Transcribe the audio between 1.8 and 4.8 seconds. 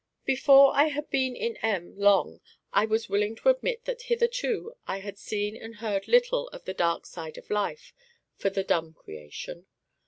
long I was willing to admit that hitherto